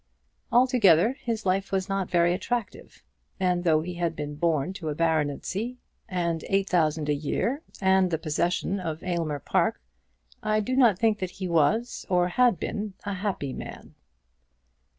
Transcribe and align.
Altogether 0.51 1.13
his 1.21 1.45
life 1.45 1.71
was 1.71 1.87
not 1.87 2.09
very 2.09 2.33
attractive; 2.33 3.03
and 3.39 3.63
though 3.63 3.81
he 3.83 3.93
had 3.93 4.15
been 4.15 4.33
born 4.33 4.73
to 4.73 4.89
a 4.89 4.95
baronetcy, 4.95 5.77
and 6.09 6.43
eight 6.49 6.67
thousand 6.67 7.07
a 7.07 7.13
year, 7.13 7.61
and 7.79 8.09
the 8.09 8.17
possession 8.17 8.79
of 8.79 9.03
Aylmer 9.03 9.37
Park, 9.37 9.79
I 10.41 10.59
do 10.59 10.75
not 10.75 10.97
think 10.97 11.19
that 11.19 11.29
he 11.29 11.47
was, 11.47 12.07
or 12.09 12.29
had 12.29 12.59
been, 12.59 12.95
a 13.03 13.13
happy 13.13 13.53
man. 13.53 13.93